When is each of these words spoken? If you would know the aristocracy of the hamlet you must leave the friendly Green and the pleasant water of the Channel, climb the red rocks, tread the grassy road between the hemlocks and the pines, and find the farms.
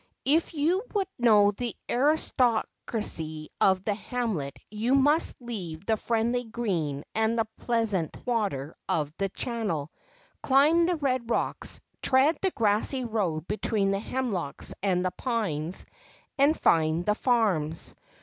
If 0.25 0.55
you 0.55 0.83
would 0.95 1.05
know 1.19 1.51
the 1.51 1.75
aristocracy 1.87 3.49
of 3.61 3.83
the 3.83 3.93
hamlet 3.93 4.57
you 4.71 4.95
must 4.95 5.35
leave 5.39 5.85
the 5.85 5.95
friendly 5.95 6.43
Green 6.43 7.03
and 7.13 7.37
the 7.37 7.47
pleasant 7.59 8.17
water 8.25 8.73
of 8.89 9.13
the 9.19 9.29
Channel, 9.29 9.91
climb 10.41 10.87
the 10.87 10.95
red 10.95 11.29
rocks, 11.29 11.81
tread 12.01 12.35
the 12.41 12.49
grassy 12.49 13.05
road 13.05 13.47
between 13.47 13.91
the 13.91 13.99
hemlocks 13.99 14.73
and 14.81 15.05
the 15.05 15.11
pines, 15.11 15.85
and 16.35 16.59
find 16.59 17.05
the 17.05 17.13
farms. 17.13 17.93